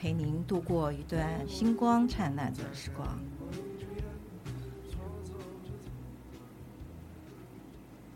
[0.00, 3.06] 陪您度过一段星光灿烂的时光。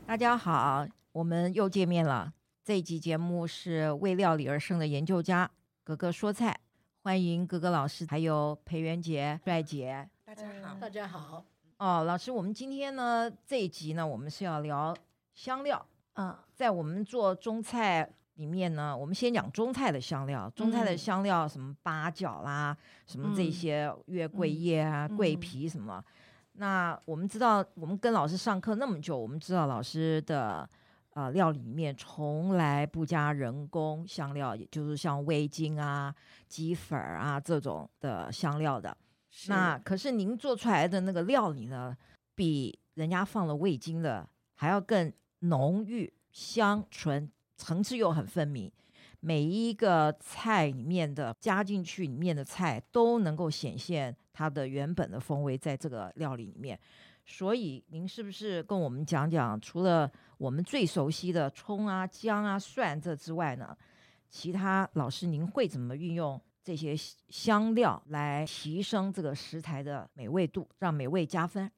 [0.06, 2.32] 大家好，我们又见面了。
[2.64, 5.50] 这一集节目是为料理而生的研究家
[5.82, 6.58] 格格说菜，
[7.02, 10.08] 欢迎格格老师，还有裴元杰帅姐。
[10.24, 11.44] 大家好，大家好。
[11.76, 14.96] 哦，老师，我们今天呢这一集呢，我们是要聊
[15.34, 15.84] 香料。
[16.14, 18.10] 嗯，在我们做中菜。
[18.34, 20.50] 里面呢，我们先讲中菜的香料。
[20.50, 26.04] 中菜的香料，什么八角啦，嗯、什么这些月桂叶啊、嗯、桂皮什么。
[26.54, 30.68] 那我们知道，我们跟老师上课那么久，我们知道老师的
[31.10, 36.14] 呃料理里面从来不加人工香料，也就是像味精啊、
[36.48, 38.96] 鸡粉啊这种的香料的。
[39.48, 41.96] 那可是您做出来的那个料理呢，
[42.34, 47.30] 比人家放了味精的还要更浓郁、香醇。
[47.56, 48.70] 层次又很分明，
[49.20, 56.78] 每一个菜里面的加进去里面的菜都能够显现它的原本的风味，在这个料理里面。
[57.26, 63.74] 所以您是不是跟我们讲讲，除了我们最熟悉的葱啊、姜啊、蒜这之外呢，
[64.28, 66.94] 其他老师您会怎么运用这些
[67.30, 71.70] 香料来提升这个食材的美味度，让美味加分？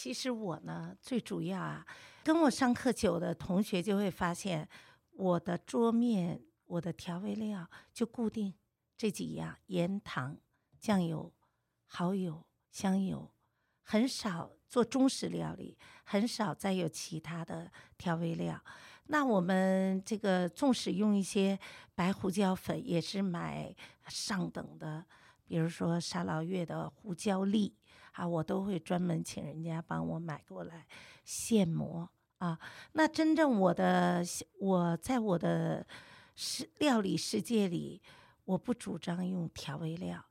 [0.00, 1.84] 其实我呢，最主要啊。
[2.22, 4.68] 跟我上课久的同学就会发现，
[5.10, 8.54] 我的桌面、我的调味料就固定
[8.96, 10.36] 这几样：盐、糖、
[10.78, 11.32] 酱油、
[11.88, 13.28] 蚝油、香油，
[13.82, 18.62] 很少做中式料理，很少再有其他的调味料。
[19.06, 21.58] 那我们这个纵使用一些
[21.96, 23.74] 白胡椒粉，也是买
[24.06, 25.04] 上等的，
[25.44, 27.74] 比如说沙捞越的胡椒粒
[28.18, 30.84] 啊，我都会专门请人家帮我买过来
[31.24, 32.08] 现磨。
[32.38, 32.58] 啊，
[32.92, 34.24] 那真正我的
[34.58, 35.86] 我在我的
[36.34, 38.02] 世料理世界里，
[38.44, 40.24] 我不主张用调味料，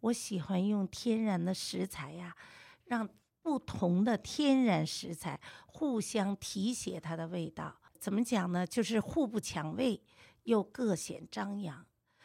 [0.00, 2.34] 我喜欢用天然的食材呀，
[2.84, 3.08] 让
[3.42, 7.76] 不同的天然食材互相提携它的味道。
[7.98, 8.64] 怎么讲呢？
[8.64, 10.00] 就是互不抢味，
[10.44, 11.84] 又各显张扬。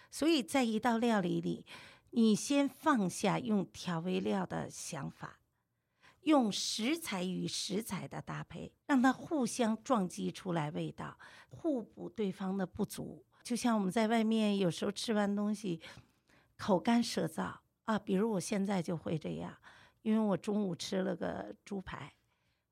[0.09, 1.65] 所以在一道料理里，
[2.17, 5.37] 你先放下用调味料的想法。
[6.21, 11.15] 用食材与食材的搭配，让它互相撞击出来味道，
[11.49, 13.23] 互补对方的不足。
[13.43, 15.79] 就像我们在外面有时候吃完东西，
[16.57, 17.53] 口干舌燥
[17.85, 19.55] 啊，比如我现在就会这样，
[20.01, 22.11] 因为我中午吃了个猪排，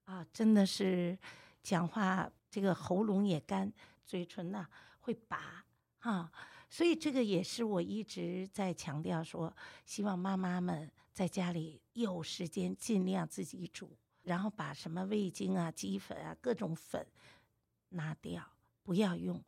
[0.06, 1.16] 啊，真的是
[1.62, 3.72] 讲话这个喉咙也干，
[4.08, 4.68] 嘴唇呢
[5.02, 5.64] 会拔
[6.00, 6.32] 啊，
[6.70, 9.56] 所以这个也是我一直在强调说，
[9.86, 10.92] 希望妈妈们。
[11.16, 17.08] 在家里有时间，尽量自己煮，然后把什么味精啊、鸡粉啊、各种粉
[17.92, 18.44] 拿掉，
[18.84, 19.42] 不要用。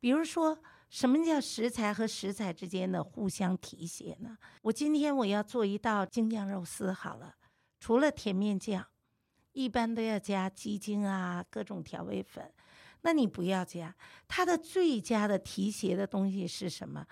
[0.00, 0.60] 比如说，
[0.90, 4.36] 什么叫食材和食材之间的互相提携呢？
[4.62, 7.36] 我今天我要做一道京酱肉丝，好了，
[7.78, 8.84] 除了甜面酱，
[9.52, 12.52] 一般都要加鸡精啊、各种调味粉。
[13.02, 13.94] 那你不要加，
[14.26, 17.06] 它的最佳的提携的东西是什么？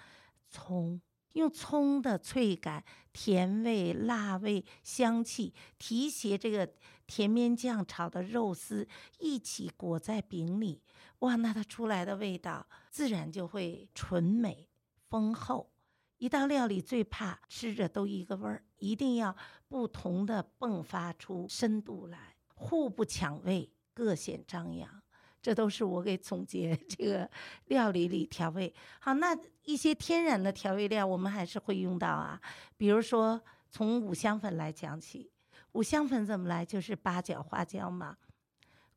[0.48, 1.00] 葱。
[1.34, 6.68] 用葱的脆感、甜味、辣味、香气提携这个
[7.06, 8.88] 甜面酱炒的肉丝
[9.20, 10.82] 一起裹在饼里，
[11.20, 14.68] 哇，那它出来的味道自然就会醇美
[15.08, 15.70] 丰厚。
[16.18, 19.36] 一道料理最怕吃着都一个味儿，一定要
[19.68, 24.99] 不同的迸发出深度来，互不抢味，各显张扬。
[25.42, 27.30] 这都是我给总结这个
[27.66, 28.72] 料理里调味。
[28.98, 32.40] 好，那一些天然的调味料我们还是会用到啊，
[32.76, 33.40] 比如说
[33.70, 35.30] 从五香粉来讲起，
[35.72, 36.64] 五香粉怎么来？
[36.64, 38.16] 就是八角、花椒嘛，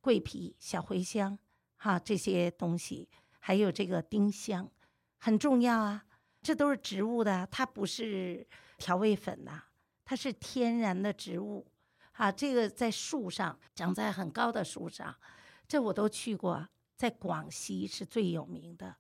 [0.02, 1.38] 桂皮、小茴香，
[1.78, 3.08] 哈，这些东西，
[3.40, 4.70] 还有这个丁香，
[5.20, 6.04] 很重要啊。
[6.42, 8.46] 这都是植物的，它不是
[8.78, 9.64] 调味粉呐，
[10.04, 11.66] 它是天然的植物。
[12.14, 15.16] 啊，这个在树上，长在很高的树上。
[15.68, 18.96] 这我都去过，在广西是最有名的，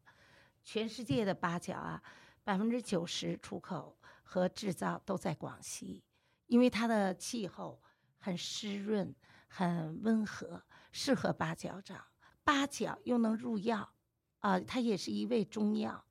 [0.63, 2.01] 全世界的八角啊，
[2.43, 6.03] 百分之九十出口和制造都在广西，
[6.47, 7.81] 因为它的气候
[8.17, 9.13] 很湿润、
[9.47, 12.03] 很温和，适合八角长。
[12.43, 13.93] 八角又能入药，
[14.39, 16.03] 啊、它也是一味中药，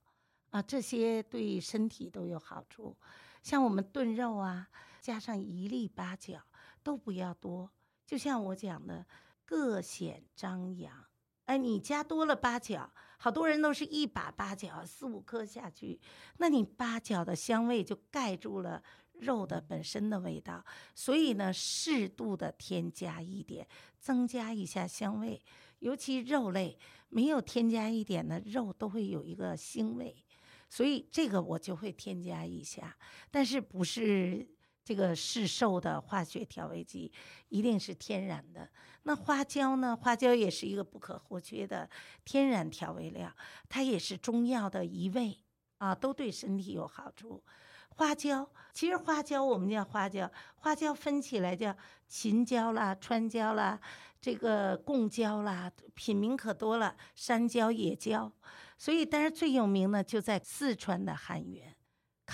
[0.48, 2.96] 啊，这些对身体都有好处。
[3.42, 4.68] 像我们炖肉啊，
[5.00, 6.40] 加上一粒八角
[6.82, 7.70] 都不要多，
[8.06, 9.04] 就像我讲的，
[9.44, 11.04] 各显张扬。
[11.46, 16.00] 哎，你加多了八角，好多人都是一把八角四五颗下去，
[16.38, 18.82] 那你八角的香味就盖住了
[19.14, 20.64] 肉的本身的味道。
[20.94, 23.66] 所以呢，适度的添加一点，
[23.98, 25.42] 增加一下香味。
[25.80, 26.78] 尤其肉类
[27.08, 30.24] 没有添加一点的肉都会有一个腥味，
[30.68, 32.96] 所以这个我就会添加一下，
[33.32, 34.48] 但是不是
[34.84, 37.12] 这个市售的化学调味剂，
[37.48, 38.68] 一定是天然的。
[39.04, 39.96] 那花椒呢？
[39.96, 41.88] 花椒也是一个不可或缺的
[42.24, 43.34] 天然调味料，
[43.68, 45.38] 它也是中药的一味
[45.78, 47.42] 啊，都对身体有好处。
[47.88, 51.76] 花椒其实花椒我们叫花椒，花椒分起来叫
[52.08, 53.78] 秦椒啦、川椒啦、
[54.20, 58.32] 这个贡椒啦，品名可多了，山椒、野椒。
[58.78, 61.76] 所以，但是最有名的就在四川的汉源，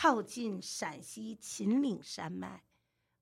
[0.01, 2.63] 靠近陕西秦岭山脉。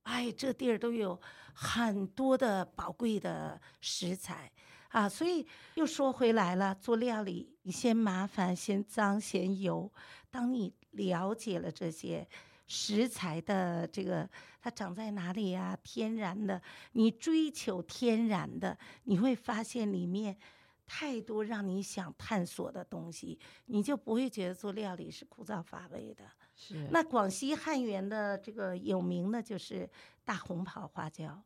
[0.02, 1.18] 哎，这地儿都有
[1.54, 4.52] 很多的宝贵的食材
[4.90, 5.46] 啊，所以
[5.76, 9.90] 又说回来了，做料理你先麻烦，先脏，先油。
[10.30, 12.28] 当你了解了这些
[12.66, 14.28] 食材的这个
[14.60, 16.60] 它长在哪里呀、天然的，
[16.92, 20.36] 你追求天然的，你会发现里面
[20.84, 26.22] 太多让你想探索的东西，你就不会觉得做料理是枯燥乏味的。
[26.56, 29.88] 是，那广西汉源的这个有名的就是
[30.24, 31.40] 大红袍花椒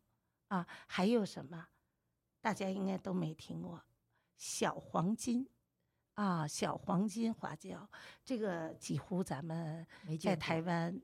[0.49, 1.67] 啊，还有什么？
[2.41, 3.83] 大家应该都没听过
[4.39, 5.47] 小黄金
[6.15, 7.87] 啊，小黄金花椒，
[8.25, 9.87] 这个几乎咱们
[10.19, 10.99] 在台湾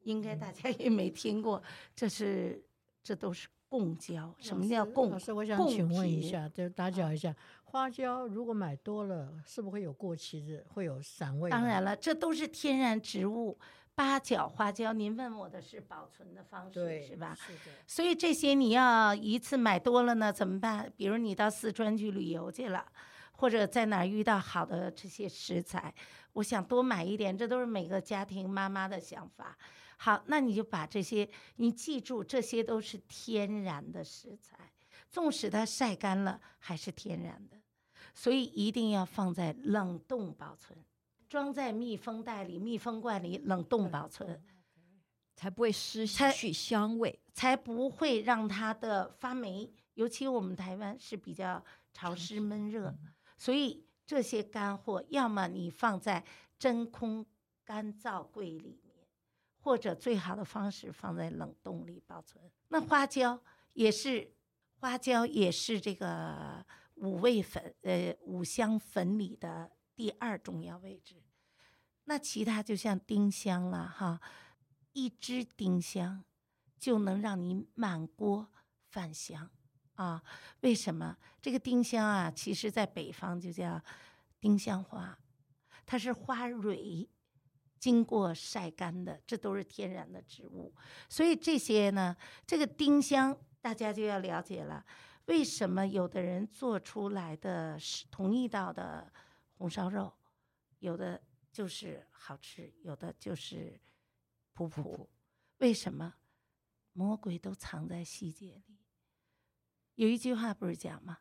[0.00, 1.62] 应该大家也没听过，
[1.94, 2.64] 这是
[3.02, 4.34] 这都是贡椒。
[4.38, 5.10] 什么叫贡？
[5.10, 7.32] 老师，我想请问一下，就打搅一下。
[7.72, 11.48] 花椒如果买多了，是不是会有过期的，会有散味？
[11.48, 13.58] 当然了，这都是天然植物。
[13.94, 17.34] 八角、花椒，您问我的是保存的方式，是吧？
[17.34, 17.60] 是的。
[17.86, 20.92] 所以这些你要一次买多了呢，怎么办？
[20.98, 22.84] 比如你到四川去旅游去了，
[23.32, 25.94] 或者在哪儿遇到好的这些食材，
[26.34, 29.56] 我想多买一点，这都是每个家庭妈妈的想法。
[29.96, 31.26] 好，那你就把这些，
[31.56, 34.58] 你记住，这些都是天然的食材，
[35.10, 37.61] 纵使它晒干了，还是天然的。
[38.14, 40.78] 所以一定要放在冷冻保存，
[41.28, 44.42] 装在密封袋里、密封罐里冷冻保存，
[45.34, 49.72] 才不会失去香味，才不会让它的发霉。
[49.94, 52.94] 尤其我们台湾是比较潮湿闷热，
[53.38, 56.22] 所以这些干货要么你放在
[56.58, 57.24] 真空
[57.64, 58.94] 干燥柜里面，
[59.60, 62.44] 或者最好的方式放在冷冻里保存。
[62.68, 63.42] 那花椒
[63.72, 64.32] 也是，
[64.80, 66.64] 花椒也是这个。
[66.96, 71.22] 五味粉，呃，五香粉里的第二重要位置。
[72.04, 74.20] 那其他就像丁香了哈，
[74.92, 76.24] 一支丁香
[76.78, 78.48] 就能让你满锅
[78.90, 79.48] 饭香
[79.94, 80.22] 啊。
[80.60, 81.16] 为什么？
[81.40, 83.80] 这个丁香啊，其实在北方就叫
[84.40, 85.16] 丁香花，
[85.86, 87.08] 它是花蕊
[87.78, 90.74] 经过晒干的，这都是天然的植物。
[91.08, 94.84] 所以这些呢，这个丁香大家就要了解了。
[95.26, 99.12] 为什么有的人做出来的是同一道的
[99.54, 100.12] 红烧肉，
[100.80, 103.80] 有的就是好吃，有的就是
[104.52, 105.08] 普普？
[105.58, 106.14] 为什么？
[106.92, 108.80] 魔鬼都藏在细节里。
[109.94, 111.18] 有一句话不是讲吗？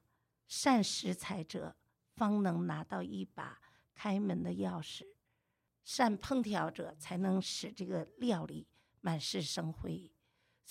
[0.47, 1.77] 善食材者
[2.15, 3.61] 方能拿到一把
[3.93, 5.05] 开门的钥匙，
[5.83, 8.67] 善烹调者才能使这个料理
[8.99, 10.10] 满室生辉。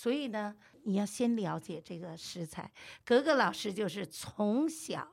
[0.01, 2.71] 所以呢，你要先了解这个食材。
[3.05, 5.07] 格格老师就是从小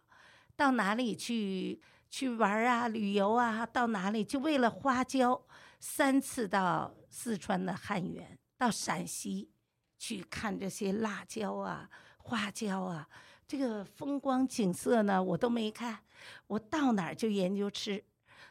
[0.56, 1.78] 到哪里去
[2.08, 5.44] 去玩啊、旅游啊，到哪里就为了花椒，
[5.78, 9.50] 三次到四川的汉源，到陕西
[9.98, 13.06] 去看这些辣椒啊、花椒啊，
[13.46, 15.98] 这个风光景色呢，我都没看。
[16.46, 18.02] 我到哪儿就研究吃，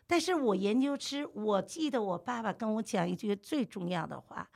[0.06, 4.48] 但是我研究吃，我记得我爸爸跟我讲一句最重要的话。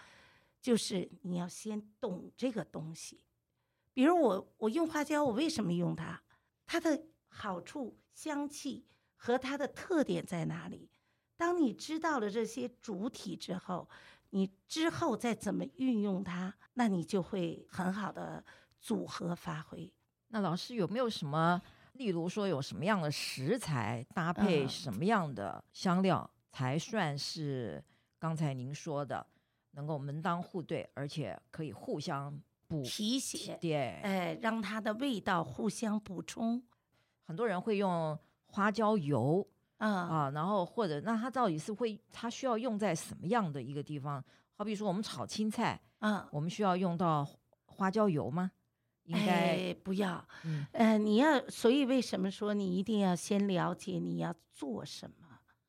[0.61, 3.25] 就是你要先懂这个东西，
[3.93, 6.21] 比如我我用花椒，我为什么用它？
[6.67, 10.89] 它的好处、香气和它的特点在哪里？
[11.35, 13.89] 当你知道了这些主体之后，
[14.29, 18.45] 你之后再怎么运用它，那你就会很好的
[18.79, 19.91] 组合发挥。
[20.27, 21.59] 那老师有没有什么，
[21.93, 27.83] 例如说有什么样的食材搭配什么样的香料，才算是
[28.19, 29.25] 刚才您说的？
[29.71, 32.37] 能够门当户对，而且可以互相
[32.67, 36.61] 补提携，对，哎，让它的味道互相补充。
[37.23, 39.47] 很多人会用花椒油，
[39.77, 44.23] 嗯啊，然后或者那它到底是会它需要用在什么样的一个地方？
[44.53, 47.27] 好比说我们炒青菜，嗯，我们需要用到
[47.65, 48.51] 花椒油吗？
[49.05, 50.23] 应该、哎、不要。
[50.45, 55.20] 嗯，呃，你要，所以为什么说你一定要先了解你要做什么？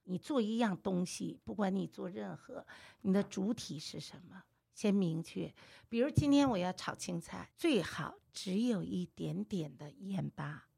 [0.05, 2.67] 你做一样东西，不管你做任何，
[3.03, 4.43] 你的主体是什么，
[4.75, 5.55] 先明确。
[5.89, 10.69] 比如今天我要炒青菜，最好只有一点点的盐巴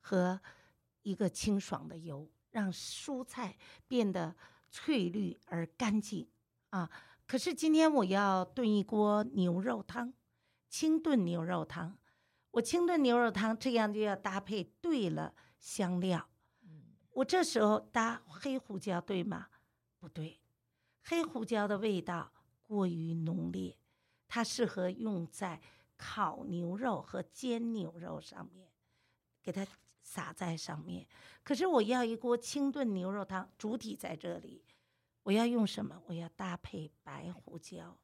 [0.00, 0.40] 和
[1.02, 4.34] 一个清爽的油，让蔬菜变得
[4.70, 6.28] 翠绿而干净
[6.70, 6.90] 啊。
[7.26, 10.12] 可是今天我要炖一锅牛肉汤，
[10.68, 11.96] 清炖牛肉汤，
[12.50, 16.28] 我清炖牛肉汤这样就要搭配对了香料。
[17.14, 19.46] 我这时候搭黑胡椒对吗？
[20.00, 20.40] 不对，
[21.04, 23.76] 黑胡椒的味道过于浓烈，
[24.26, 25.60] 它适合用在
[25.96, 28.68] 烤牛肉和煎牛肉上面，
[29.40, 29.64] 给它
[30.02, 31.06] 撒在上面。
[31.44, 34.64] 可是我要一锅清炖牛肉汤，主体在这里，
[35.22, 36.02] 我要用什么？
[36.06, 37.96] 我要搭配白胡椒，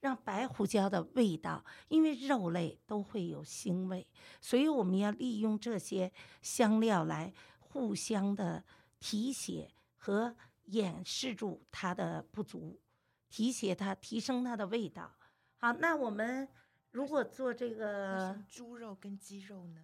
[0.00, 4.06] 让白胡椒的味道，因为肉类都会有腥味，
[4.38, 6.12] 所以我们要利用这些
[6.42, 7.32] 香料来。
[7.72, 8.64] 互相的
[8.98, 10.34] 提携和
[10.64, 12.80] 掩饰住它的不足，
[13.28, 15.14] 提携它，提升它的味道。
[15.56, 16.48] 好，那我们
[16.90, 19.80] 如果做这个猪肉跟鸡肉呢？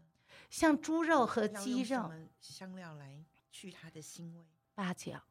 [0.51, 4.45] 像猪肉和鸡肉，香料来去它的腥味。
[4.75, 5.23] 八角，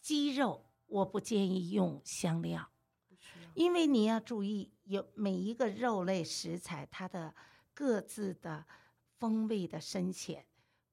[0.00, 2.70] 鸡肉我不建议用香料，
[3.54, 7.34] 因为你要注意，有每一个肉类食材它的
[7.72, 8.66] 各自的
[9.18, 10.44] 风味的深浅。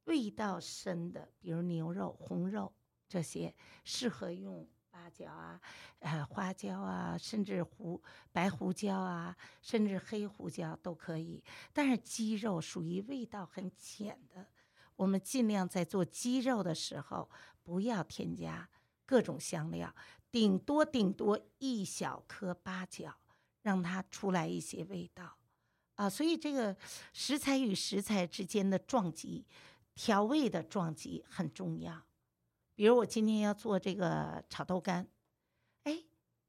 [0.05, 2.73] 味道深的，比如牛肉、红肉
[3.07, 3.53] 这些，
[3.83, 5.59] 适合用八角啊、
[5.99, 11.43] 呃花椒啊，甚至胡白胡椒啊，甚至黑胡椒都可以。
[11.71, 14.47] 但是鸡肉属于味道很浅的，
[14.95, 17.29] 我们尽量在做鸡肉的时候
[17.63, 18.69] 不要添加
[19.05, 19.93] 各种香料，
[20.31, 23.15] 顶多顶多一小颗八角，
[23.61, 25.37] 让它出来一些味道
[25.95, 26.09] 啊。
[26.09, 26.75] 所以这个
[27.13, 29.45] 食材与食材之间的撞击。
[30.03, 32.01] 调味的撞击很重要，
[32.73, 35.07] 比如我今天要做这个炒豆干，
[35.83, 36.03] 哎，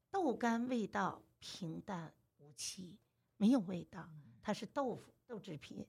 [0.09, 2.97] 豆干味道平淡无奇，
[3.37, 4.09] 没有味道，
[4.41, 5.85] 它是豆腐豆制品，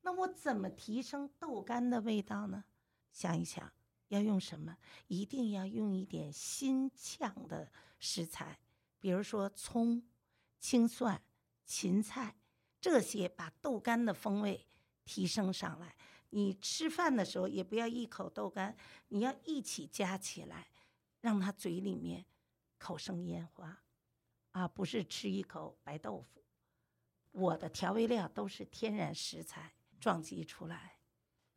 [0.00, 2.64] 那我怎么提升豆干的味道呢？
[3.12, 3.72] 想一想，
[4.08, 4.76] 要用什么？
[5.06, 7.70] 一定要用一点新呛的
[8.00, 8.58] 食材，
[8.98, 10.02] 比如说葱、
[10.58, 11.22] 青蒜、
[11.64, 12.34] 芹菜
[12.80, 14.66] 这些，把豆干的风味
[15.04, 15.94] 提升上来。
[16.30, 18.76] 你吃饭的时候也不要一口豆干，
[19.08, 20.68] 你要一起夹起来，
[21.20, 22.24] 让他嘴里面
[22.78, 23.82] 口生烟花，
[24.50, 26.44] 啊，不是吃一口白豆腐。
[27.32, 30.96] 我的调味料都是天然食材撞击出来。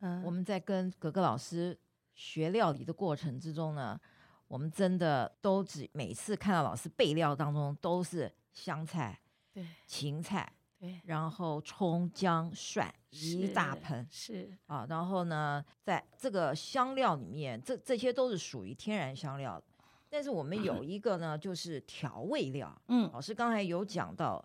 [0.00, 1.78] 嗯，我们在跟格格老师
[2.14, 4.00] 学料理的过程之中呢，
[4.46, 9.20] 我们真的都只每次看到老师备料当中都是香菜、
[9.52, 10.52] 对，芹菜。
[10.80, 19.62] 对，然后葱姜蒜一大盆是啊，然后呢，在这个香料里面，这这些都是属于天然香料。
[20.08, 22.74] 但是我们有一个呢，就是调味料。
[22.88, 24.42] 嗯，老师刚才有讲到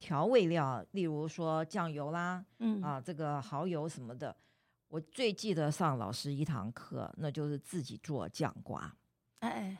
[0.00, 4.36] 调味料，例如说酱油啦，嗯啊，这个蚝油什么的。
[4.88, 8.92] 我最记得上老师一堂课，那就是自己做酱瓜。
[9.38, 9.76] 哎。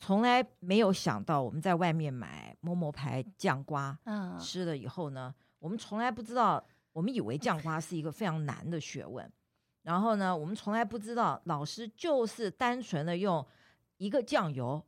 [0.00, 9.30] 从来没有想到，我们在外面买某某牌酱瓜，嗯，吃了以后呢，我们从来不知道，我们以为酱瓜是一个非常难的学问，
[9.82, 13.46] 然后呢，我们从来不知道，老师就是单纯的用
[13.98, 14.82] 一个酱油、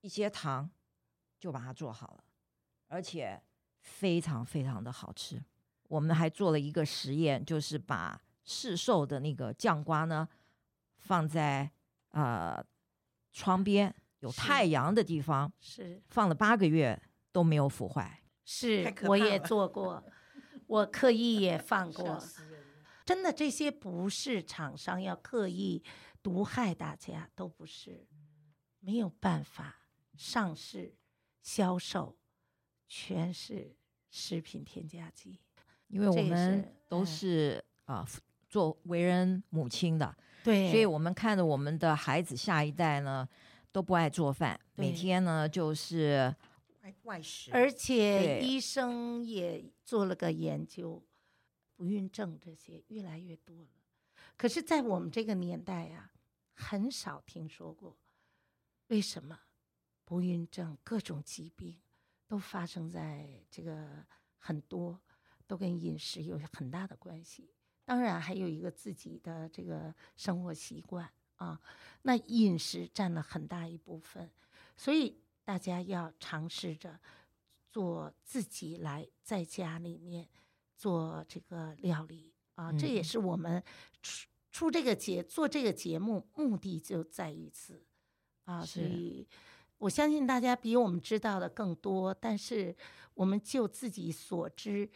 [0.00, 0.68] 一些糖
[1.38, 2.24] 就把它做好了，
[2.88, 3.40] 而且
[3.78, 5.40] 非常非常的好吃。
[5.86, 10.28] 我们还做了一个实验，就是把市售的那个酱瓜呢
[10.96, 11.70] 放在
[12.10, 12.60] 呃
[13.32, 13.94] 窗边。
[14.24, 16.02] 有太阳的地方是。
[16.08, 16.98] 放了八个月
[17.30, 20.02] 都没有腐坏，是我也做过，
[20.66, 22.18] 我刻意也放 过，
[23.04, 25.84] 真的这些不是厂商要刻意
[26.22, 28.06] 毒害大家，都不是，
[28.80, 29.82] 没有办法
[30.16, 30.94] 上市
[31.42, 32.16] 销售，
[32.88, 33.76] 全是
[34.10, 35.38] 食品添加剂，
[35.88, 38.06] 因为我们都是啊、呃、
[38.48, 43.28] 做为人母亲的，对，所以我们看着我们的孩子下一代呢。
[43.74, 46.32] 都不爱做饭，每天呢就是
[46.84, 51.02] 外外食，而且医生也做了个研究，
[51.74, 53.68] 不孕症这些越来越多了。
[54.36, 56.14] 可是，在我们这个年代呀、啊，
[56.54, 57.98] 很少听说过。
[58.86, 59.40] 为什么？
[60.04, 61.76] 不孕症各种疾病
[62.28, 64.06] 都发生在这个
[64.38, 65.00] 很多，
[65.48, 67.50] 都跟饮食有很大的关系。
[67.84, 71.60] 当然，还有一个自己的这个生活习惯啊。
[72.02, 74.30] 那饮食占了很大一部分，
[74.76, 77.00] 所以大家要尝试着
[77.70, 80.28] 做自己来在家里面
[80.76, 82.70] 做这个料理啊。
[82.70, 83.62] 嗯、这也是我们
[84.02, 87.82] 出出这个节做这个节目目的就在于此
[88.44, 88.62] 啊。
[88.62, 89.26] 所以
[89.78, 92.76] 我相信大家比我们知道的更多，但是
[93.14, 94.90] 我们就自己所知，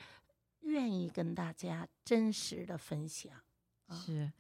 [0.61, 3.33] 愿意跟大家真实的分享。
[3.87, 4.31] 啊、是。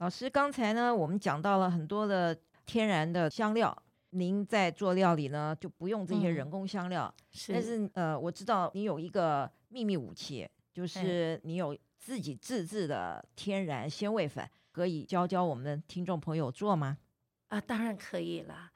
[0.00, 3.76] 老师，刚才呢，我们讲到了很多的天然的香料，
[4.08, 7.14] 您在做料理呢就不用这些人工香料。
[7.18, 16.96] 嗯、是，但是呃，我知道你有一个秘密武器，就是你有自己自制的天然鲜味粉，可以教教我们的听众朋友做吗？
[17.48, 18.70] 啊，当然可以了。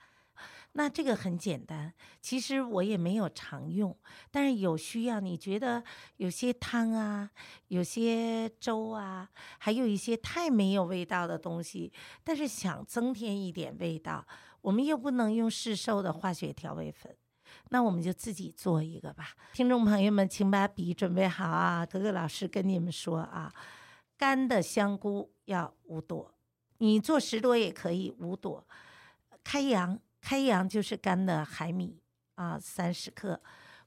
[0.77, 3.97] 那这个很简单，其实我也没有常用，
[4.33, 5.83] 但是有需要，你觉得
[6.17, 7.31] 有些汤啊，
[7.69, 11.93] 有些粥啊，还有一些太没有味道的东西，
[12.25, 14.27] 但是想增添一点味道，
[14.63, 17.17] 我们又不能用市售的化学调味粉，
[17.69, 19.29] 那我们就自己做一个吧。
[19.53, 21.87] 听众朋友们，请把笔准备好啊！
[21.87, 23.55] 格格老师跟你们说啊，
[24.19, 26.35] 干的香菇要五朵，
[26.79, 28.67] 你做十朵也可以，五朵，
[29.45, 30.01] 开阳。
[30.25, 32.01] 开洋就是干的海米
[32.37, 33.39] 啊，三十克；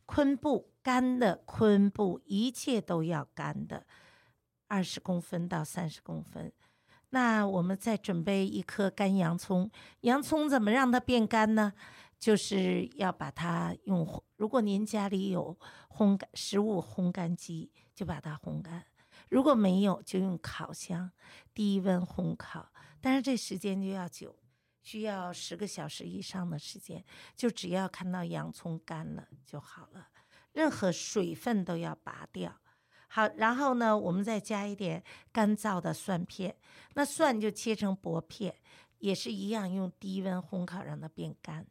[0.06, 3.88] 昆布干的昆布，一切都要干的，
[4.68, 6.54] 二十公分到三十公分。
[7.10, 11.74] 那我们再准备一颗干洋葱，洋葱怎么让它变干呢？
[12.20, 15.58] 就是要把它用，如果您家里有
[15.90, 18.84] 烘干食物烘干机，就把它烘干；
[19.30, 21.10] 如果没有，就用烤箱
[21.56, 24.36] 低温烘烤，但是这时间就要久。
[24.88, 27.04] 需要十个小时以上的时间，
[27.36, 30.08] 就只要看到洋葱干了就好了，
[30.54, 32.58] 任何水分都要拔掉。
[33.10, 36.56] 好，然后呢，我们再加一点干燥的蒜片，
[36.94, 38.56] 那蒜就切成薄片，
[39.00, 41.68] 也是一样用低温烘烤让它变干。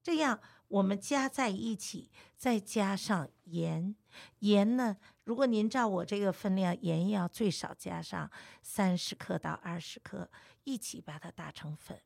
[0.00, 0.38] 这样
[0.68, 3.96] 我们加在一起，再加上盐，
[4.38, 8.30] 盐呢，如果您照我这个分量，盐要最少加上
[8.62, 10.30] 三十克到二十克，
[10.62, 12.00] 一起把它打成粉。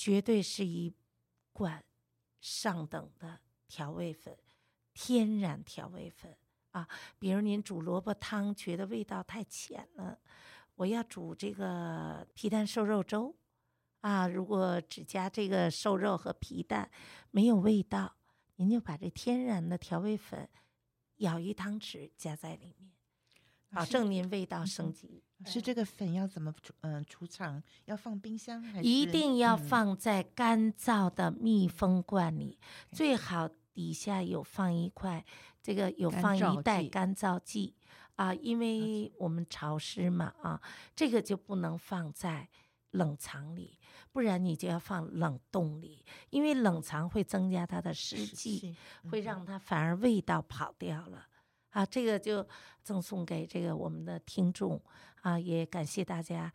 [0.00, 0.94] 绝对是一
[1.52, 1.84] 罐
[2.40, 4.34] 上等的调味粉，
[4.94, 6.34] 天然调味粉
[6.70, 6.88] 啊！
[7.18, 10.18] 比如您煮萝卜汤，觉得味道太浅了，
[10.74, 13.36] 我要煮这个皮蛋瘦肉粥
[14.00, 16.90] 啊，如果只加这个瘦肉和皮蛋
[17.30, 18.16] 没有味道，
[18.56, 20.48] 您就把这天然的调味粉
[21.16, 22.90] 舀一汤匙加在里面，
[23.68, 25.22] 保证您味道升级。
[25.46, 26.72] 是这个粉要怎么储？
[26.82, 28.88] 嗯，储藏要放冰箱还是？
[28.88, 35.24] 一定要放在干燥的密封罐里，嗯、最好底下有放一块，
[35.62, 37.74] 这个有放一袋干燥剂
[38.16, 40.60] 啊，因为我们潮湿嘛啊，
[40.94, 42.48] 这个就不能放在
[42.90, 43.78] 冷藏里，
[44.12, 48.76] 不然你就要放冷冻里，因为冷藏会增加它的湿气，
[49.10, 51.26] 会让它反而味道跑掉了。
[51.70, 52.44] 啊，这个就
[52.82, 54.82] 赠送给这个我们的听众
[55.22, 56.52] 啊，也感谢大家，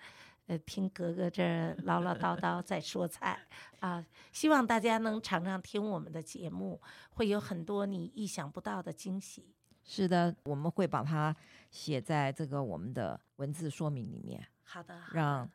[0.47, 3.37] 呃，听格格这 唠唠叨叨在说菜
[3.79, 9.53] 啊，希望大家能常常听我们的节目，会有很多你意想不到的惊喜。
[9.83, 11.35] 是的，我们会把它
[11.69, 14.43] 写在这个我们的文字说明里面。
[14.63, 15.49] 好的，好的，让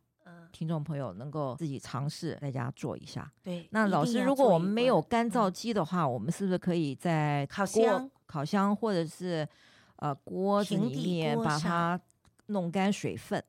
[0.53, 3.29] 听众朋友能够自己尝试在家做一下。
[3.43, 8.09] 对，那老师，如果我们没有干燥机的话，嗯、我们是不是可以在烤箱？
[8.27, 9.45] 烤箱或者是，
[9.97, 12.01] 呃，锅子里面把它
[12.51, 13.45] 弄干水分。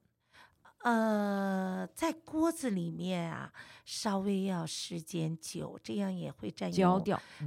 [0.83, 3.53] 呃，在锅子里面啊，
[3.85, 7.03] 稍微要时间久，这样也会占用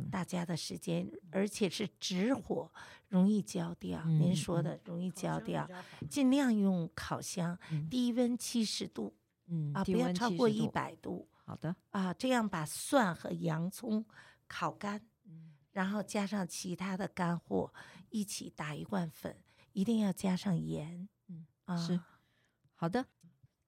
[0.09, 2.71] 大家的时间，嗯、而且是直火，
[3.09, 4.01] 容易焦掉。
[4.05, 5.69] 嗯、您说的容易焦掉，
[6.09, 9.13] 尽量用烤箱，嗯、低温七十度，
[9.49, 11.29] 嗯啊，不要超过一百度。
[11.45, 14.05] 好的啊，这样把蒜和洋葱
[14.47, 15.01] 烤干。
[15.73, 17.75] 然后加上其他的干货，
[18.11, 19.37] 一起打一罐粉，
[19.73, 21.09] 一定要加上盐。
[21.77, 21.99] 是
[22.75, 23.05] 好的。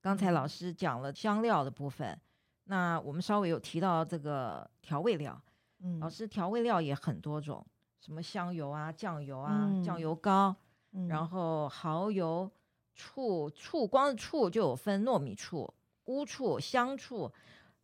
[0.00, 2.20] 刚才老师讲了香料的部分，嗯、
[2.64, 5.40] 那我们稍微有提到这个调味料。
[5.80, 7.64] 嗯，老师调味料也很多种，
[8.00, 10.54] 什么香油啊、酱油啊、嗯、酱油膏，
[10.92, 12.50] 嗯、然后蚝油、
[12.94, 15.72] 醋，醋光是醋就有分糯米醋、
[16.04, 17.32] 乌醋、香醋。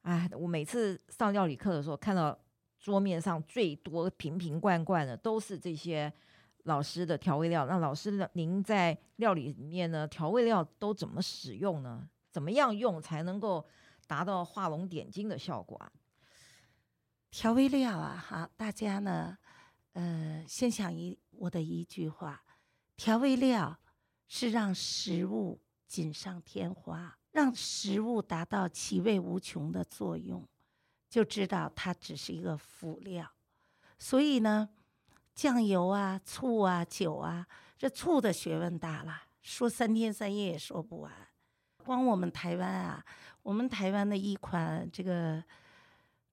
[0.03, 2.39] 哎，我每次上料理课的时候看到。
[2.83, 6.13] 桌面上最多瓶瓶罐罐的都是这些
[6.65, 7.67] 老师的调味料。
[7.67, 12.09] 那老师，您在料理里面呢，调味料都怎么使用呢？
[12.31, 13.67] 怎么样用才能够
[14.07, 15.93] 达到画龙点睛的效果啊？
[17.31, 19.37] 调味料啊，哈，大家呢，
[19.93, 22.43] 呃，先想一我的一句话：
[22.97, 23.79] 调味料
[24.29, 30.47] 是让食物锦上添花让食物达到其味无穷的作用，
[31.09, 33.31] 就知道它只是一个辅料。
[33.99, 34.69] 所以呢，
[35.35, 41.13] 酱油啊、醋啊、酒啊，这醋的学问大了，说三天三夜也说不完。
[41.85, 43.05] 光我们台湾啊，
[43.43, 45.43] 我们台湾的一款这个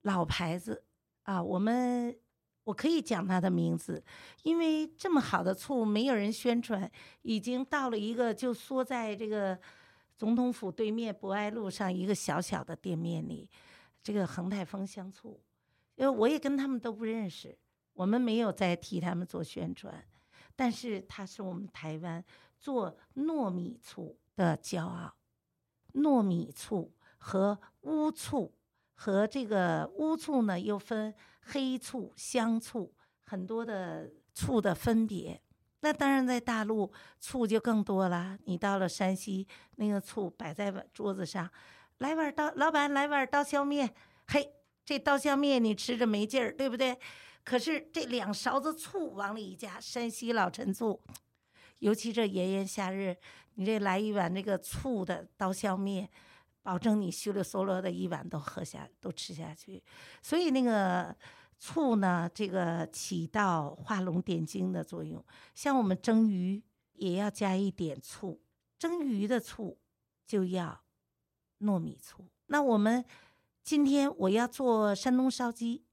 [0.04, 0.84] 老牌子
[1.24, 2.16] 啊，我们
[2.66, 4.04] 我可以讲它的名字，
[4.44, 6.90] 因为这么好的醋没有人宣传，
[7.24, 9.58] 已经到了一个就缩在这个
[10.18, 13.50] 总统府对面博爱路上一个小小的店面里，
[14.04, 15.40] 这个恒泰丰香醋，
[15.96, 17.58] 因为我也跟他们都不认识，
[18.00, 19.94] 我们没有在替他们做宣传，
[20.56, 22.24] 但是它是我们台湾
[22.58, 25.14] 做糯米醋的骄傲。
[25.96, 28.54] 糯米醋和乌醋，
[28.96, 32.94] 和这个乌醋呢，又分黑醋、香醋，
[33.26, 35.42] 很多的醋的分别。
[35.82, 38.40] 那当然，在大陆醋就更多了。
[38.46, 41.50] 你到了山西，那个醋摆在桌子上，
[41.98, 43.94] 来碗刀，老板来碗刀削面。
[44.28, 44.54] 嘿，
[44.86, 46.98] 这刀削面你吃着没劲儿，对不对？
[47.44, 51.02] 可是这两勺子醋往里一加，山西老陈醋，
[51.80, 53.18] 尤其这炎炎夏日。
[53.56, 56.10] 你这来一碗那个醋的刀削面，
[56.62, 59.84] 保证你咻哩嗦溜的一碗都喝下，都吃下去。
[60.22, 61.14] 所以那个
[61.58, 65.22] 醋呢，这个起到画龙点睛的作用。
[65.54, 68.40] 像我们蒸鱼也要加一点醋，
[68.78, 69.78] 蒸鱼的醋
[70.26, 70.80] 就要
[71.60, 72.30] 糯米醋。
[72.46, 73.04] 那我们
[73.62, 75.84] 今天我要做山东烧鸡，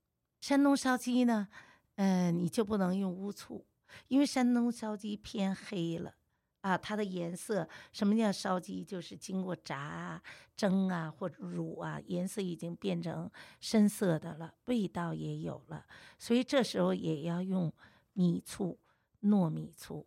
[0.40, 1.49] 山东烧鸡呢，
[1.96, 3.64] 嗯、你就不能用乌醋，
[4.09, 6.14] 因为山东烧鸡偏黑了。
[6.62, 8.85] 啊，它的颜色，什么叫烧鸡？
[8.85, 10.20] 就是经过炸、
[10.57, 15.87] 蒸啊或者卤啊，颜色已经变成深色的了，味道也有了。
[16.18, 17.72] 所以这时候也要用
[18.14, 18.77] 米醋、
[19.22, 20.05] 糯米醋。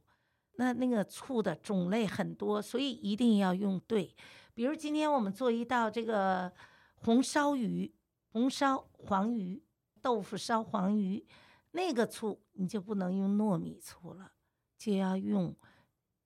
[0.56, 4.14] 那那个醋的种类很多，所以一定要用对。
[4.54, 6.52] 比如今天我们做一道这个
[6.96, 7.90] 红烧鱼、
[8.34, 9.64] 红烧黄鱼、
[10.02, 11.26] 豆腐烧黄鱼，
[11.72, 14.32] 那个醋你就不能用糯米醋了，
[14.78, 15.56] 就要用。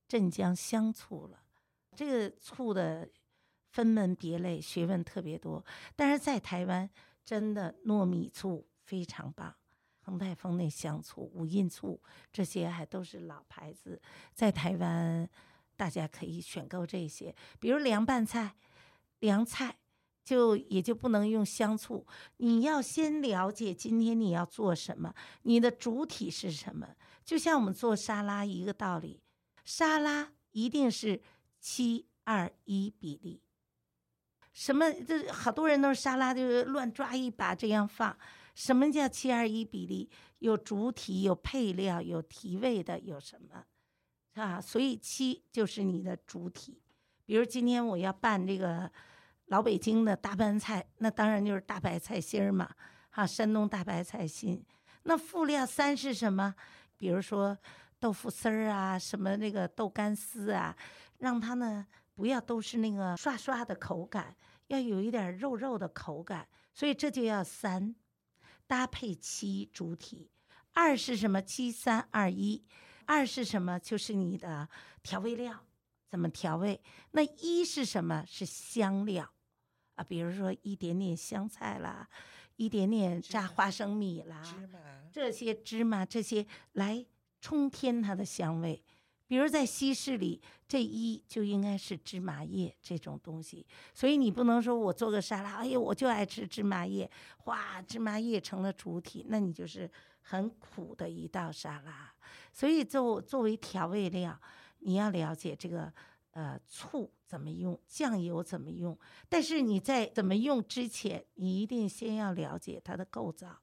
[0.05, 1.39] 镇江香醋了，
[1.95, 3.09] 这个醋的
[3.71, 5.65] 分门别类，学问特别多。
[5.95, 6.87] 但是在台湾，
[7.25, 9.55] 真的糯米醋非常棒，
[10.01, 11.99] 恒泰丰那香醋、五印醋
[12.31, 13.99] 这些还都是老牌子，
[14.35, 15.27] 在台湾
[15.75, 17.33] 大家可以选购这些。
[17.59, 18.55] 比如凉拌菜、
[19.19, 19.79] 凉菜，
[20.23, 22.05] 就也就不能用香醋。
[22.37, 26.87] 你要先了解今天你要做什么，你的主体是什么。
[27.23, 29.21] 就像我们做沙拉一个道理。
[29.63, 31.21] 沙拉一定是
[31.59, 33.41] 七二一比例。
[34.51, 34.91] 什么？
[34.91, 38.17] 这好多人都是沙拉就是乱抓一把这样放。
[38.53, 40.09] 什么叫七二一比例？
[40.39, 43.63] 有主体，有配料，有提味的，有什么？
[44.33, 46.81] 啊，所以七就是你的主体。
[47.25, 48.91] 比如今天我要拌这个
[49.47, 52.69] 老北京的大拌菜，那当然就是大白菜心儿嘛，
[53.09, 54.63] 哈，山东大白菜心。
[55.03, 56.55] 那辅料三是什么？
[56.97, 57.57] 比如说。
[57.99, 60.75] 豆腐丝儿啊，什么那个豆干丝啊，
[61.19, 64.35] 让它呢不要都是那个刷刷的口感，
[64.67, 66.45] 要有一点肉肉的口感。
[66.73, 67.95] 所以这就要三
[68.67, 70.29] 搭配七主体，
[70.73, 71.41] 二是什么？
[71.41, 72.65] 七三二一，
[73.05, 73.79] 二是什么？
[73.79, 74.67] 就是你的
[75.01, 75.65] 调味料
[76.13, 76.79] 怎么调味？
[77.13, 78.23] 那一是什么？
[78.27, 79.27] 是香料
[79.95, 82.07] 啊，比如说一点点香菜啦，
[82.57, 84.79] 一点点炸花生米啦，芝麻
[85.11, 87.03] 这些芝麻这些来。
[87.41, 88.81] 冲添它的香味，
[89.27, 93.67] 比如在西式里，这一就应该是芝麻叶这种东西。
[93.93, 97.11] 所以你不能说我做个沙拉，哎呀，我就爱吃芝麻叶，
[97.43, 102.13] 哇，芝麻叶成了主体，那你就是很苦的一道沙拉。
[102.53, 104.39] 所以作作为调味料，
[104.85, 105.93] 你要了解这个
[106.31, 108.97] 呃醋怎么用，酱油怎么用。
[109.29, 113.61] 但是你在怎么用之前，你一定先要了解它的构造。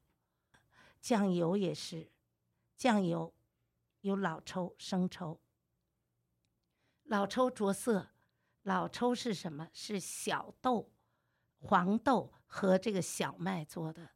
[0.99, 2.11] 酱油也是，
[2.77, 3.33] 酱油。
[4.01, 5.39] 有老抽、生抽。
[7.03, 8.09] 老抽着色，
[8.63, 9.69] 老抽是什么？
[9.73, 10.91] 是小豆、
[11.59, 14.09] 黄豆和这个小麦做的。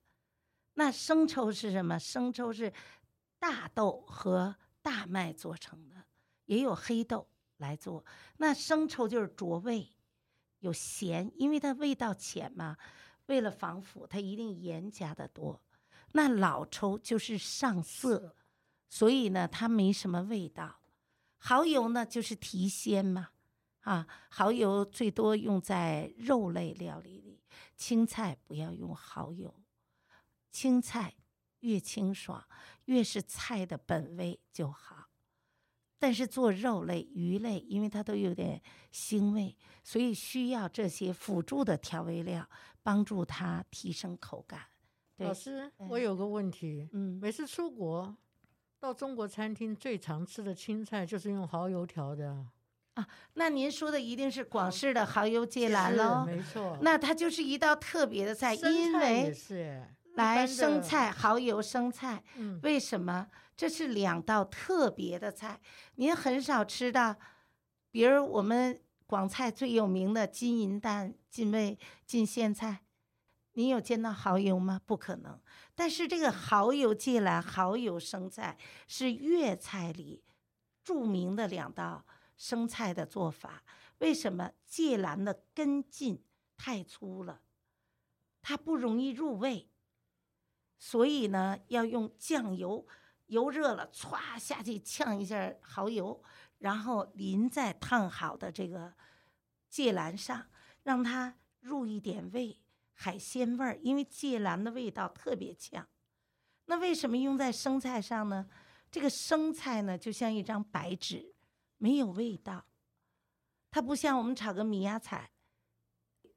[0.74, 2.00] 那生抽是什么？
[2.00, 2.74] 生抽是
[3.38, 6.04] 大豆和大麦做成的，
[6.46, 7.28] 也有黑豆
[7.58, 8.04] 来做。
[8.38, 9.90] 那生抽就是着味，
[10.60, 12.78] 有咸，因为它味道浅嘛，
[13.28, 15.62] 为了防腐，它一定盐加的多。
[16.14, 18.36] 那老抽就是上色。
[18.88, 20.80] 所以呢，它没什么味道。
[21.40, 23.30] 蚝油呢，就是提鲜嘛，
[23.82, 27.42] 啊，蚝油最多用在肉类料理里，
[27.76, 29.54] 青菜不要用蚝油。
[30.50, 31.16] 青菜
[31.60, 32.48] 越清爽，
[32.86, 35.05] 越是菜的本味就好。
[35.98, 38.62] 但是做肉类、鱼类，因为它都有点
[38.94, 42.48] 腥味，所以需要这些辅助的调味料
[42.84, 44.62] 帮助它提升口感。
[45.18, 48.16] 对老师，我有个问题，嗯，每次出国
[48.80, 52.46] 到中国餐厅，最常吃的青菜就是用蚝油调的
[52.96, 53.08] 啊。
[53.36, 56.26] 那您说的一定是广式的蚝油芥蓝喽？
[56.26, 56.78] 没错。
[56.82, 59.34] 那它就是一道特别的菜，因为
[60.16, 63.28] 来生菜、蚝油生菜，嗯，为什么？
[63.56, 65.62] 这是两道特别的菜，
[65.96, 67.16] 您很少吃到。
[67.92, 72.84] 比如我们广菜最有名的金银蛋、金味、金苋菜，
[73.54, 74.82] 您有见到蚝油吗？
[74.86, 75.40] 不可能。
[75.74, 80.24] 但是这个蚝油芥兰、蚝油生菜是粤菜里
[80.84, 83.64] 著名的两道生菜的做法。
[84.00, 84.52] 为什么？
[84.66, 86.22] 芥兰的根茎
[86.58, 87.40] 太粗了，
[88.42, 89.70] 它不容易入味，
[90.78, 92.86] 所以呢，要用酱油。
[93.28, 96.24] 油热了，歘下去呛一下蚝油，
[96.60, 98.94] 然后淋在烫好的这个
[99.68, 100.46] 芥蓝上，
[100.84, 102.62] 让它入一点味，
[102.94, 103.80] 海鲜味儿。
[103.82, 105.88] 因为芥蓝的味道特别强。
[106.66, 108.48] 那为什么用在生菜上呢？
[108.92, 111.34] 这个生菜呢，就像一张白纸，
[111.78, 112.68] 没有味道。
[113.72, 115.32] 它不像我们炒个米芽菜，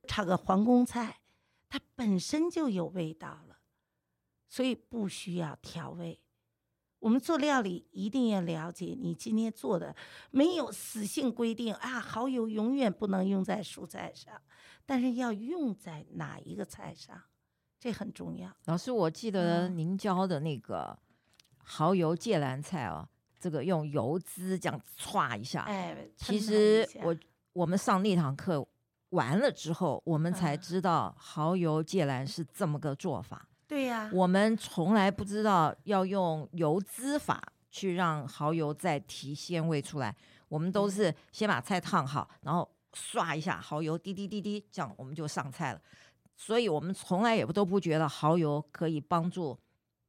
[0.09, 1.20] 炒个皇宫菜，
[1.68, 3.44] 它本身就有味道，
[4.48, 6.20] 所以不需要调味。
[7.00, 9.94] 我们做料理一定要了解，你今天做的
[10.32, 14.34] 没有死性规定啊，蚝油永远不能用在蔬菜上，
[14.84, 17.22] 但是要用在哪一个菜上，
[17.78, 18.50] 这很重要。
[18.64, 20.98] 老师，我记得您教的那个
[21.62, 23.08] 蚝油芥蓝菜哦，嗯、
[23.38, 27.16] 这个用油脂这样歘一下，哎，其实我
[27.52, 28.66] 我们上那堂课
[29.11, 33.47] 完了之后，我们才知道蚝油芥蓝是这么个做法。
[33.68, 40.16] 对呀，我们从来不知道要用油脂法去让蚝油再提鲜味出来。
[40.48, 45.83] 我们都是先把菜烫好，然后刷一下蚝油，滴滴滴滴，这样我们就上菜了。
[46.35, 49.59] 所以我们从来也不都不觉得蚝油可以帮助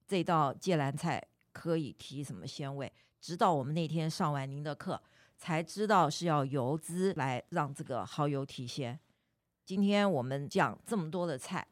[0.08, 2.90] 这道芥蓝菜可以提什么鲜味。
[3.20, 5.02] 直到我们那天上完您的课，
[5.36, 8.98] 才知道是要油脂来让这个蚝油提鲜。
[9.66, 11.68] 今天我们讲这么多的菜。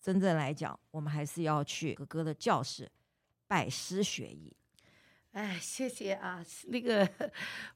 [0.00, 2.90] 真正来讲，我们还是要去哥哥的教室
[3.46, 4.56] 拜师学艺。
[5.32, 6.44] 哎，谢谢啊！
[6.66, 7.08] 那个，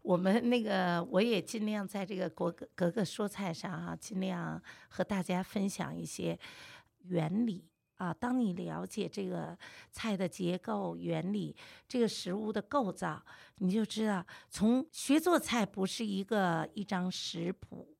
[0.02, 6.36] 我们那个，我也尽量在这个国格格说菜上啊，尽量和大家分享一些
[7.04, 7.64] 原理
[7.96, 8.12] 啊。
[8.12, 9.56] 当你了解这个
[9.92, 11.54] 菜的结构原理，
[11.86, 13.24] 这个食物的构造，
[13.58, 17.96] 你就知道，从学做菜不是一个一张食谱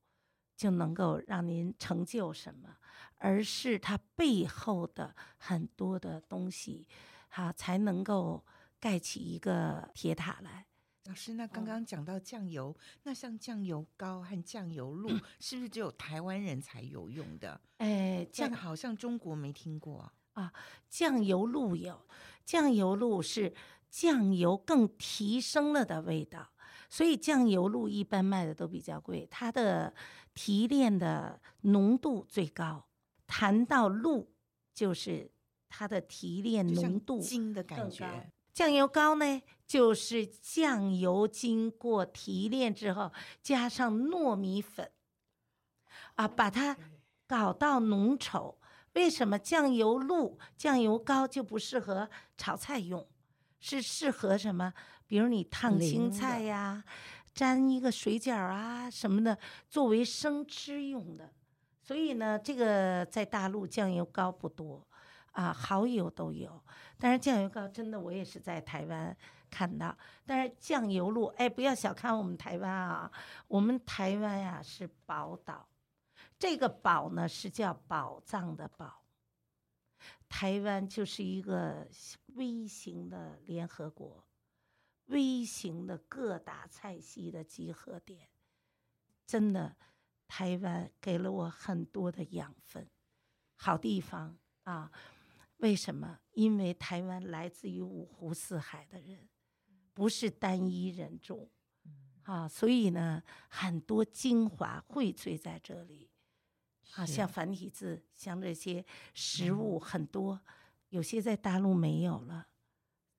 [0.57, 2.75] 就能够让您成就什么。
[3.17, 6.87] 而是它背后的很多的东西，
[7.29, 8.43] 哈，才能够
[8.79, 10.65] 盖起一个铁塔来。
[11.05, 17.61] 老师，那刚刚讲到酱油，嗯、那像酱油膏和酱油露，是不是只有台湾人才有用的？
[17.77, 20.51] 哎，这样好像中国没听过啊。
[20.89, 22.07] 酱油露有，
[22.43, 23.53] 酱油露是
[23.87, 26.49] 酱油更提升了的味道，
[26.89, 29.93] 所以酱油露一般卖的都比较贵，它的
[30.33, 32.83] 提炼的浓度最高。
[33.27, 34.31] 谈到露，
[34.73, 35.31] 就是
[35.69, 38.31] 它的提炼浓度精的感觉。
[38.53, 43.11] 酱油膏呢，就是酱油经过提炼之后，
[43.41, 44.89] 加上糯米粉，
[46.15, 46.77] 啊，把它
[47.27, 48.55] 搞到浓稠。
[48.93, 53.05] 为什么酱油露、酱油膏就不适合炒菜用？
[53.59, 54.73] 是适合什么？
[55.05, 56.83] 比如你烫青菜呀、
[57.33, 61.33] 沾一个水饺啊什么的，作为生吃用的。
[61.85, 64.83] 所以呢，这个在大陆酱油膏不多，
[65.33, 66.59] 啊，蚝油都有。
[66.97, 69.15] 但是酱油膏真的，我也是在台湾
[69.51, 69.95] 看到。
[70.25, 73.11] 但是酱油露，哎，不要小看我们台湾啊，
[73.47, 75.67] 我们台湾呀、是宝岛。
[76.39, 79.03] 这个宝呢是叫宝藏的宝。
[80.27, 81.87] 台湾就是一个
[82.33, 84.25] 微型的联合国，
[85.05, 88.27] 微型的各大菜系的集合点，
[89.27, 89.75] 真的。
[90.27, 92.89] 台湾给了我很多的养分，
[93.55, 94.91] 好地方啊！
[95.57, 96.19] 为什么？
[96.33, 99.29] 因为台湾来自于五湖四海的人，
[99.93, 101.49] 不是单一人种
[102.23, 106.09] 啊，所以呢，很多精华荟萃在这里
[106.95, 107.05] 啊。
[107.05, 110.41] 像繁体字，像这些食物很多，
[110.89, 112.47] 有些在大陆没有了，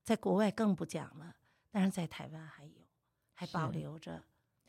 [0.02, 1.36] 在国外更不讲了，
[1.70, 2.82] 但是在台湾还有，
[3.32, 4.22] 还保留着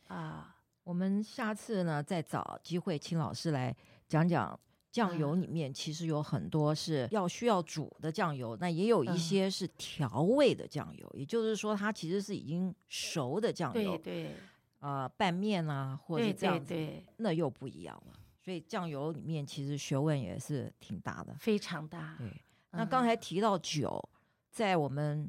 [0.06, 0.54] 啊。
[0.88, 3.76] 我们下次呢，再找机会请老师来
[4.08, 4.58] 讲讲
[4.90, 13.98] 酱油里面其实有很多是要需要煮的酱油，那也有一些是调味的酱油，也就是说它其实是已经熟的酱油。
[13.98, 14.34] 对对。
[14.78, 18.14] 啊、呃，拌面啊，或者这样子，对对对，那又不一样了。
[18.42, 22.14] 所以酱油里面其实学问也是挺大的，非常大。
[22.16, 22.32] 对，
[22.70, 24.18] 那刚才提到酒，嗯、
[24.52, 25.28] 在我们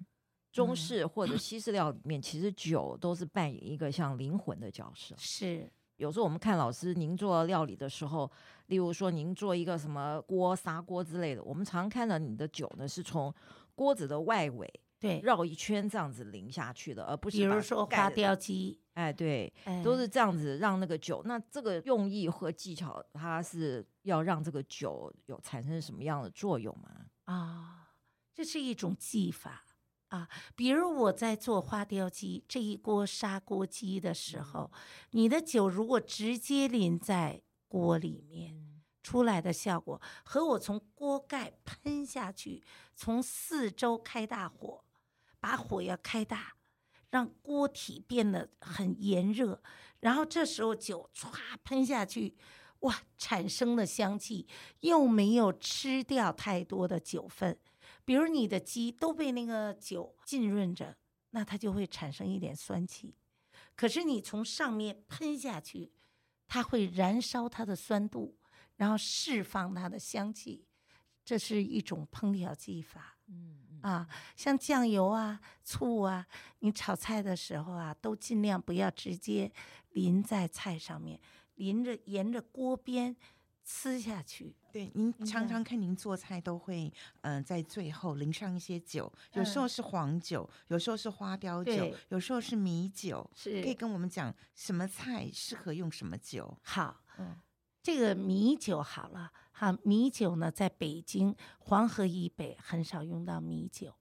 [0.52, 5.16] 中式或者西式料理里面，嗯、其实酒都是扮演一个像灵魂的角色。
[5.18, 8.30] 是，有时候我们看老师您做料理的时候，
[8.68, 13.34] 例如说您做一个什么锅、砂锅之类的，我们常看到你的酒呢是从
[13.76, 14.68] 锅子的外围。
[15.02, 21.22] 对，绕一圈这样子淋下去的，而不是比如说花雕鸡，哎，对，哎、都是这样子让那个酒。
[21.24, 27.06] 那这个用意和技巧，它是要让这个酒有产生什么样的作用吗？
[27.24, 27.94] 啊，
[28.34, 29.64] 这是一种技法
[30.10, 30.30] 啊。
[30.56, 34.80] 比如我在做花雕鸡这一锅砂锅鸡的时候，嗯、
[35.12, 42.64] 你的酒如果直接淋在锅里面，嗯、出来的效果和我从锅盖喷下去，
[42.96, 44.84] 从四周开大火。
[45.42, 46.56] 把火要开大，
[47.12, 49.62] 让锅体变得很炎热，
[50.02, 51.32] 然后这时候酒唰
[51.64, 52.36] 喷下去，
[52.82, 54.46] 哇，产生的香气
[54.82, 57.58] 又没有吃掉太多的酒分，
[58.10, 60.98] 比如你的鸡都被那个酒浸润着，
[61.30, 63.14] 那它就会产生一点酸气。
[63.76, 65.92] 可是你从上面喷下去，
[66.48, 68.36] 它会燃烧它的酸度，
[68.78, 70.66] 然后释放它的香气，
[71.24, 73.20] 这是一种烹调技法。
[73.28, 73.80] 嗯。
[73.84, 76.26] 啊，像酱油啊、醋啊，
[76.62, 79.52] 你炒菜的时候啊，都尽量不要直接
[79.92, 81.20] 淋在菜上面，
[81.54, 83.16] 淋着沿着锅边
[83.70, 84.56] 呲下去。
[84.72, 96.58] 对，您常常看您做菜都会，嗯、呃，在最后淋上一些酒，有时候是黄酒，嗯、有时候是花雕酒，有时候是米酒，是可以跟我们讲什么菜适合用什么酒？
[96.64, 97.38] 好，嗯。
[97.82, 103.96] 这个米酒好了哈，米酒呢，在北京黄河以北很少用到米酒，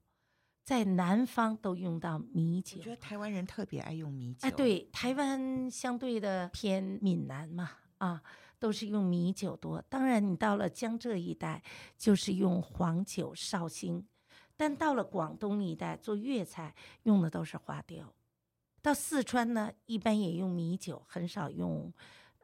[0.64, 2.78] 在南方都用到米酒。
[2.78, 4.48] 我觉得台湾人特别爱用米酒。
[4.48, 8.20] 哎，对，台湾相对的偏闽南嘛，啊，
[8.58, 9.82] 都是用米酒多。
[9.88, 11.62] 当然，你到了江浙一带，
[11.96, 14.02] 就是用黄酒、绍兴；
[14.56, 18.12] 但到了广东一带做粤菜，用的都是花雕。
[18.80, 21.92] 到四川呢，一般也用米酒，很少用。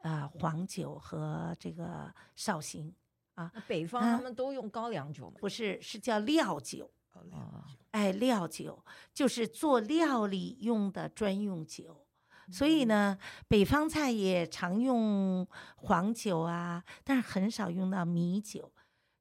[0.01, 2.93] 啊、呃，黄酒和这个绍兴
[3.33, 5.37] 啊，北方他们都用高粱酒吗？
[5.39, 6.91] 不是，是叫料酒。
[7.13, 7.75] 哦，料酒。
[7.89, 12.04] 哎，料酒就是做料理用的专用酒。
[12.47, 18.71] 嗯、所以呢，北方菜也常用黄酒啊，但是很少用到米酒。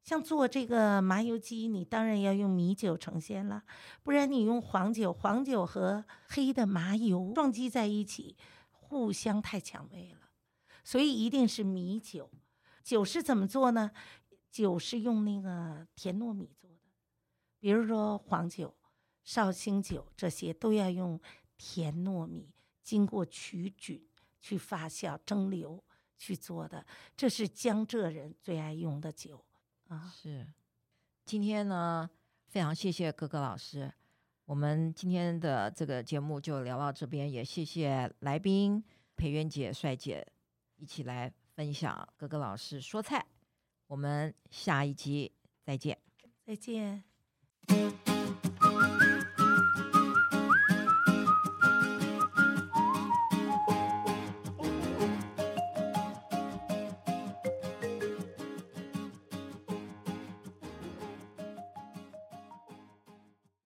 [0.03, 3.63] 像做这个麻油鸡，你当然要用米酒呈现了，
[4.03, 8.37] 不然你用黄酒，黄酒和黑的麻油撞击在一起，
[8.71, 10.29] 互相太抢味了。
[10.85, 12.31] 所以一定是米酒，
[12.83, 13.93] 酒是怎么做呢？
[14.51, 16.93] 酒是用那个甜糯米做的，
[17.59, 18.75] 比如说黄酒、
[19.25, 21.19] 绍兴酒这些都要用
[21.57, 22.51] 甜糯米，
[22.85, 24.01] 经过曲菌
[24.40, 25.81] 去发酵、蒸馏
[26.16, 26.87] 去做的。
[27.16, 29.44] 这是江浙人最爱用的酒
[29.88, 30.12] 啊。
[30.14, 30.47] 是，
[31.25, 32.09] 今天呢，
[32.47, 33.92] 非常谢谢格格老师，
[34.44, 38.85] 我们今天的这个节目就聊到这边，也谢谢来宾
[39.16, 40.25] 裴元姐、帅姐。
[40.77, 43.25] 一起来分享格格老师说菜，
[43.87, 45.99] 我们下一集再见，
[46.44, 47.05] 再见。